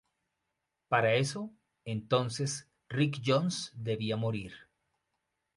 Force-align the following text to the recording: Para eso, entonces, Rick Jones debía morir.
Para 0.87 1.13
eso, 1.13 1.51
entonces, 1.85 2.67
Rick 2.89 3.21
Jones 3.23 3.71
debía 3.75 4.17
morir. 4.17 4.51